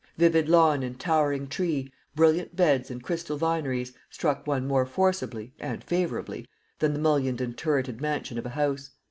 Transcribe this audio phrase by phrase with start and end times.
[0.17, 5.83] Vivid lawn and towering tree, brilliant beds and crystal vineries, struck one more forcibly (and
[5.83, 6.47] favourably)
[6.79, 8.89] than the mullioned and turreted mansion of a house.